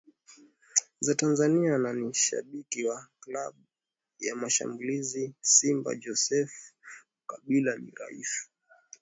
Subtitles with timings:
[0.99, 3.63] za Tanzania na ni shabiki wa klabu
[4.19, 6.53] ya msimbazi Simba Joseph
[7.27, 8.49] Kabila ni Rais